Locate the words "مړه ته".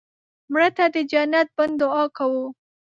0.51-0.85